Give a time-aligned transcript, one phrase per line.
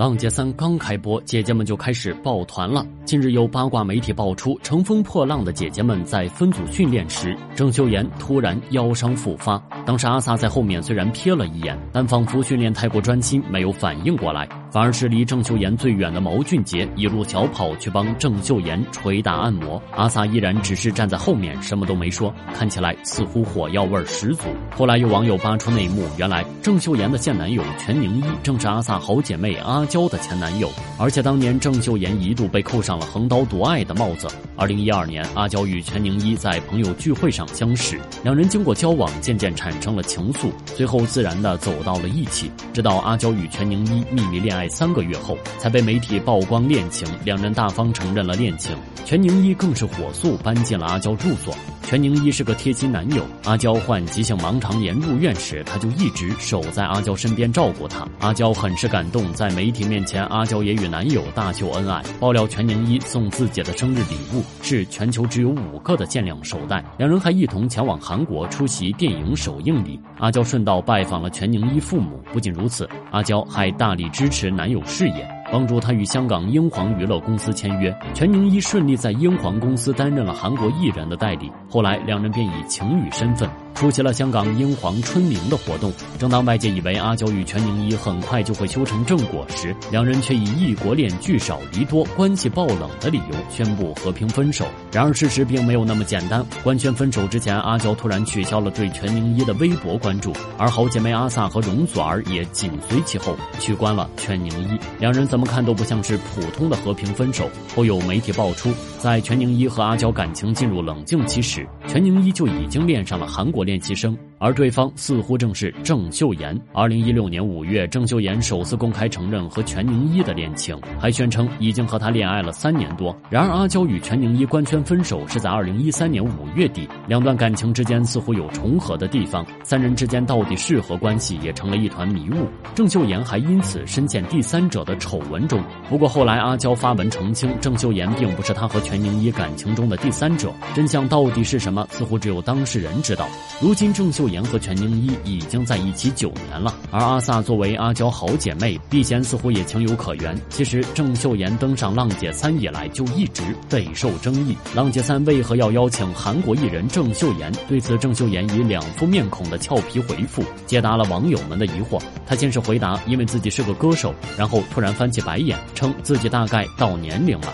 [0.00, 2.86] 浪姐三刚开播，姐姐们就开始抱团了。
[3.04, 9.62] 近日有八卦媒体爆出，乘风破浪的姐姐们在分组训练时，郑秀妍突然腰伤复发。
[9.84, 14.48] 当时阿 sa 在后面虽然瞥了一眼，但仿佛训练太过专心，没有反应过来。
[14.70, 24.44] 反而是离郑秀妍最远的毛俊杰一路小跑去帮郑秀妍捶打按摩，阿 sa 依然只是站在后面，什么都没说，看起来似乎火药味十足。
[24.74, 30.70] 后来有网友扒出内幕，原来郑秀妍的现男友全宁一正是阿 sa 好姐妹阿交的前男友，
[31.00, 34.28] 而且当年郑秀妍一度被扣上了横刀夺爱的帽子。
[34.54, 42.50] 二零一二年，阿娇与全宁一在朋友聚会上相识，两人经过交往，渐渐产生了情愫，最后自然的走到了一起。
[42.74, 44.68] 直到阿娇与全宁一秘密恋爱。
[44.68, 48.76] 三个月后，才被媒体曝光恋情，两人大方承认了恋情。
[49.06, 51.56] 全宁一更是火速搬进了阿娇住所。
[51.82, 58.06] 全宁一是个贴心男友，阿娇患急性盲肠炎入院时，他就一直守在阿娇身边照顾她。
[58.20, 62.02] 阿娇很是感动，在媒体面前，阿娇也与男友大秀恩爱。
[62.18, 70.00] 爆料全宁一送自己的生日礼物是全球只有五个的限量手袋，两人还一同前往韩国出席电影首映礼。
[70.18, 72.20] 阿娇顺道拜访了全宁一父母。
[72.32, 75.26] 不仅如此，阿娇还大力支持男友事业。
[75.52, 81.50] 帮助他与香港英皇娱乐公司签约，全宁一顺利在英皇公司担任了韩国艺人的代理。
[81.68, 83.50] 后来，两人便以情侣身份。
[83.74, 85.92] 出席了香港英皇春茗的活动。
[86.18, 94.66] 正当外界以为阿娇与全宁一很快就会修成正果时，两人却以异国恋聚少离多、关系爆冷的理由宣布和平分手。
[94.92, 96.44] 然而事实并没有那么简单。
[96.62, 104.78] 官宣分手之前，阿娇突然取消了对全宁一的微博关注，而好姐妹阿 sa 和容祖儿也紧随其后取关了全宁一。
[104.98, 107.48] 两人怎么看都不像是普通的和平分手。
[107.74, 114.16] 后有媒体爆出，在全宁一和阿娇感情进入冷静期时，全宁一就已经恋上了韩国我练习生。
[114.40, 116.58] 而对方似乎正是郑秀妍。
[116.72, 123.14] 二零一六年五月，郑秀妍首次公开承认和全宁一的恋情，还宣称已经和他恋爱了三年多。
[123.28, 132.48] 然而，阿娇与全宁一官宣分手是在二零一三年五月底，两段感情之间似乎有重合的地方，三人之间到底是何关系，也成了一团迷雾。
[132.74, 135.62] 郑秀妍还因此深陷第三者的丑闻中。
[135.90, 140.50] 不过后来，阿娇发文澄清，郑秀妍并不是她和全宁一感情中的第三者。
[140.74, 141.86] 真相到底是什么？
[141.90, 143.28] 似乎只有当事人知道。
[143.60, 144.29] 如今，郑秀。
[144.30, 150.38] 妍和全宁一已经在一起九年了，而阿萨作为阿娇好姐妹，避嫌似乎也情有可原。
[150.48, 157.52] 其实郑秀妍登上《浪姐三》以来就一直备受争议，《浪姐三》为何要邀请韩国艺人郑秀妍？
[157.68, 162.00] 对此，郑秀妍以两副面孔的俏皮回复，解答了网友们的疑惑。
[162.26, 167.52] 她先是回答，因为自己是个歌手，然后突然翻起白眼，称自己大概到年龄了。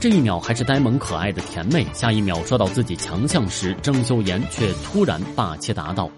[0.00, 6.08] 这一秒还是呆萌可爱的甜妹，下一秒说到自己强项时，郑秀妍却突然霸气答道。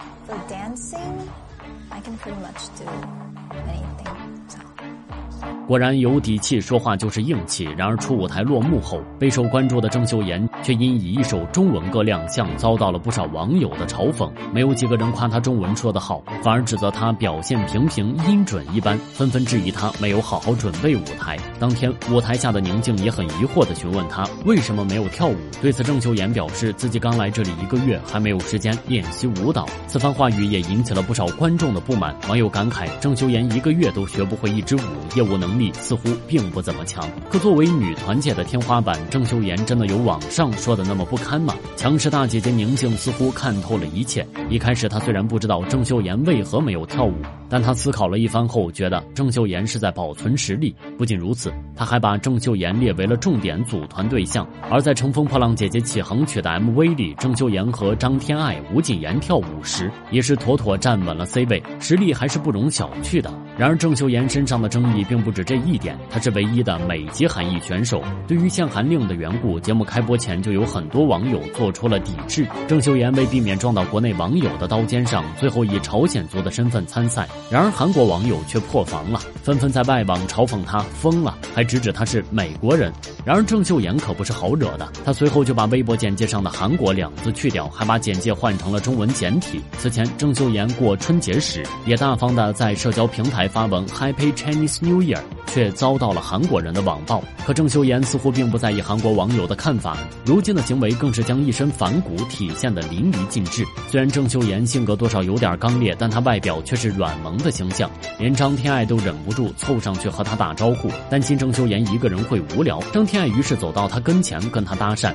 [5.70, 7.62] 果然有底气，说话就是硬气。
[7.78, 14.28] 然而出舞台落幕后，备受关注的郑秀妍却因以一首中文歌亮相，遭到了不少网友的嘲讽。
[14.52, 21.36] 没有几个人夸她中文说得好，反而指责她表现平平，音准一般，纷纷质疑她没有好好准备舞台。
[21.60, 25.36] 当天舞台下的宁静也很疑惑地询问她为什么没有跳舞。
[25.62, 29.68] 对此，郑秀妍表示自己刚来这里一个月，还没有时间练习舞蹈。
[29.86, 32.12] 此番话语也引起了不少观众的不满。
[32.26, 34.80] 网友感慨：郑秀妍一个月都学不会一支舞，
[35.14, 35.70] 业务能力。
[35.74, 41.54] 似乎并不怎么强，可作为女团界的天花板，郑秀妍真的有网上说的那么不堪吗？
[41.76, 44.26] 强势大姐姐宁静似乎看透了一切。
[44.48, 47.14] 一开始，她虽然不知道郑秀妍为何没有跳舞，
[47.48, 50.74] 但她思考了一番后，觉得郑秀妍是在保存实力。
[50.96, 54.48] 不仅如此，她还把郑秀妍列为了重点组团对象。
[54.70, 63.30] 而在《乘风破浪姐姐启航曲》的 MV 里，郑秀妍和张天爱、吴谨言跳舞时，也是妥妥站稳了 C 位，实力还是不容小觑的。
[63.60, 68.02] 然而，郑秀妍身上的争议并不止这一点，她是唯一的美籍韩裔选手。
[68.26, 72.46] 对于限韩令的缘故，节目开播前就有很多网友做出了抵制。
[72.66, 77.28] 郑秀妍为避免撞到国内网友的刀尖上，最后以朝鲜族的身份参赛。
[77.50, 82.90] 然而，韩国网友却破防了，纷纷在外网嘲讽她疯了，还直指她是美国人。
[83.26, 89.60] 然而，郑秀妍可不是好惹的，她随后就把微博简介上的“韩国”两字去掉，还把简介换成了中文简体。
[89.76, 93.49] 此前，郑秀妍过春节时也大方的在社交平台。
[93.50, 97.22] 发文 Happy Chinese New Year，却遭到了韩国人的网暴。
[97.46, 103.64] 可郑秀妍似乎并不在意韩国网友的看法，如今的行为更是将一身反骨体现的淋漓尽致。
[103.88, 112.80] 虽然郑秀妍性格多少有点刚烈，但她外表却是软萌的形象，连张天爱都忍不住凑上去和她打招呼，担心郑秀妍一个人会无聊。
[112.92, 115.12] 张天爱于是走到她跟前跟她搭讪。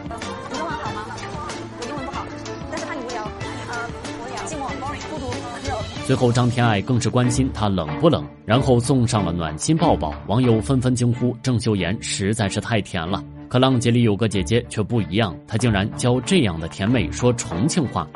[6.05, 13.23] 随后张天爱更是关心他冷不冷，然后送上了暖心抱抱，网友纷纷惊呼郑秀妍实在是太甜了。
[13.49, 18.07] 可浪姐里有个姐姐却不一样，她竟然教这样的甜美说重庆话。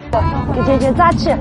[0.53, 1.31] 给姐姐扎起，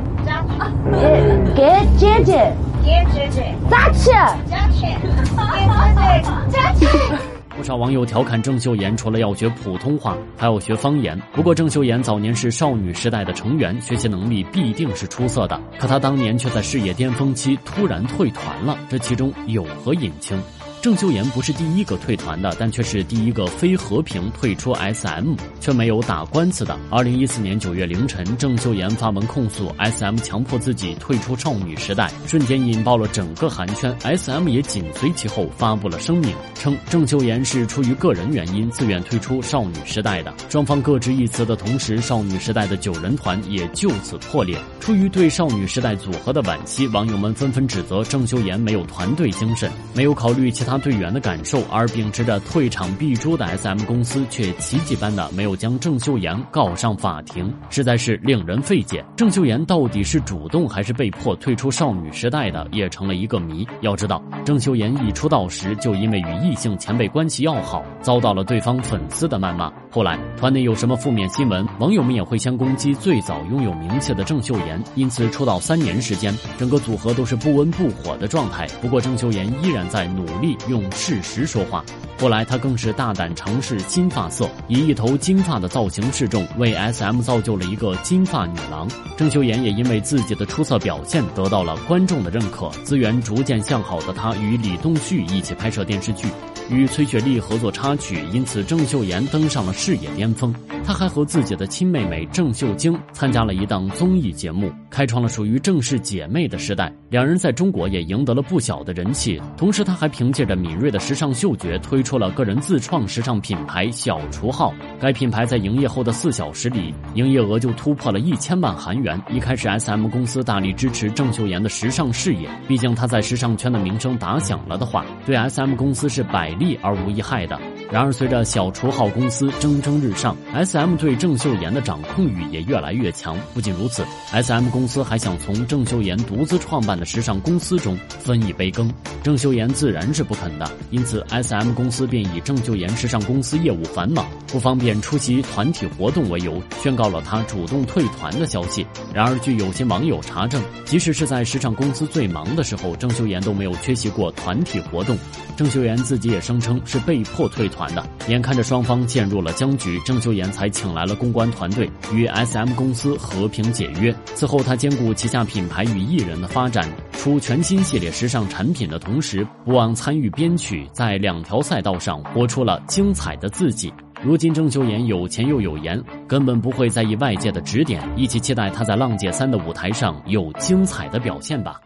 [0.90, 2.50] 给给姐姐，
[2.82, 4.10] 给姐姐扎起，
[4.50, 6.86] 扎起，给姐姐扎起。
[7.58, 11.20] 不少网友调侃郑秀妍，除了要学普通话，还要学方言。
[11.32, 15.60] 不过郑秀妍早年是少女时代的成员，学习能力必定是出色的。
[15.76, 20.40] 可她当年却在事业巅峰期突然退团了，这其中有何隐情？
[20.80, 26.78] 郑秀妍不是第一个退团的，但却是第一个非和平退出 SM 却没有打官司的。
[26.88, 33.92] 二零一四年九月凌晨，郑秀妍发文控诉 SM 强迫自己退出少女时代，瞬间引爆了整个韩圈。
[34.02, 40.32] SM 也紧随其后发布了声明，称郑秀妍是出于个人原因自愿退出少女时代的。
[40.48, 44.56] 双方各执一词的同时，少女时代的九人团也就此破裂。
[44.78, 50.67] 出于对少女时代组合的惋惜，网友们纷纷指责郑秀妍没有团队精神，没有考虑其他。
[50.68, 59.02] 他队员的感受，而秉持着退场必诛的 SM 公司却奇迹般的没有将郑秀妍告上法庭，实在是令人费解。
[59.16, 63.66] 郑秀妍到底是主动还是被迫退出少女时代的，也成了一个谜。
[63.80, 69.72] 要知道，郑秀妍一出道时就因为与异性前辈关系要好，遭到了对方粉丝的谩骂。
[69.90, 74.78] 后来团内有什么负面新闻，网友们也会先攻击最早拥有名气的郑秀妍。
[74.96, 78.66] 因此出道三年时间，整个组合都是不温不火的状态。
[78.82, 80.57] 不过郑秀妍依然在努力。
[80.68, 81.84] 用事实说话。
[82.20, 88.88] 后来，他更是大胆尝试金发色，以一头金发的造型示众，为 S.M 造就了一个金发女郎。
[89.16, 96.26] 郑秀妍也因为自己的出色表现得到了观众的认可，资源逐渐向好的她与李栋旭一起拍摄电视剧。
[96.68, 100.52] 与崔雪莉合作插曲，因此郑秀妍登上了事业巅峰。
[100.88, 106.90] 他还和自己的亲妹妹郑秀晶参加了一档综艺节目，开创了属于郑氏姐妹的时代。
[107.10, 109.38] 两人在中国也赢得了不小的人气。
[109.54, 114.72] 同时，他还凭借着敏锐的时尚嗅觉，推出了个人自创时尚品牌“小厨号”。
[114.98, 119.20] 该品牌在营业后的四小时里，营业额就突破了一千万韩元。
[119.28, 126.48] 一开始，S.M 公司大力支持郑秀妍的时尚事业，毕竟她在时尚圈的名声打响了的话，对 S.M 公司是百。
[126.58, 127.60] 利而无一害的。
[127.90, 133.36] 然而，随着小厨号公司蒸蒸日上，SM M 对郑秀妍的掌控欲也越来越强。
[133.52, 138.88] 不仅如此，S.M 公司还想从郑秀妍独自创办的时尚公司中分一杯羹。
[139.22, 148.86] 郑秀妍自然是不肯的，因此 S.M 公司便以郑秀妍时尚公司业务繁忙，不方便出席团体活动为由，宣告了他主动退团的消息。
[149.12, 155.18] 然而，据有些网友查证，即使是在时尚公司最忙的时候，郑秀妍都没有缺席过团体活动。
[155.56, 157.68] 郑秀妍自己也声称是被迫退。
[157.68, 164.14] 团的，眼看着双方陷入了僵局，郑秀妍才请来了公关团队与 S.M 公司和平解约。
[164.34, 173.92] 此后，他兼顾旗下品牌与艺人的发展，出全新系列时尚产品的同时，不忘参与编曲，在两条赛道上活出了精彩的自己。
[174.22, 178.02] 如今，郑秀妍有钱又有颜，根本不会在意外界的指点。
[178.16, 181.80] 一起期待她在《浪姐三》的舞台上有精彩的表现吧。